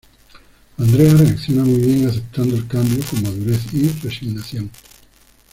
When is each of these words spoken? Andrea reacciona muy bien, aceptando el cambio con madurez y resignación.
Andrea 0.79 1.13
reacciona 1.13 1.63
muy 1.63 1.79
bien, 1.79 2.07
aceptando 2.09 2.55
el 2.55 2.65
cambio 2.67 3.05
con 3.07 3.21
madurez 3.21 3.71
y 3.71 3.87
resignación. 4.01 4.71